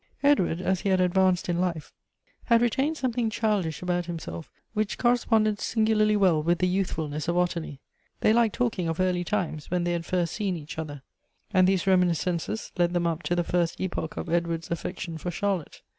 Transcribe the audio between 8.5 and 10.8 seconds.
talking of early times, when they had first seen each